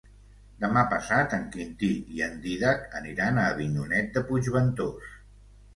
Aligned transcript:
Demà 0.61 0.81
passat 0.93 1.35
en 1.37 1.43
Quintí 1.57 1.91
i 2.15 2.25
en 2.29 2.41
Dídac 2.47 2.91
aniran 3.03 3.39
a 3.39 3.45
Avinyonet 3.55 4.13
de 4.19 4.27
Puigventós. 4.33 5.17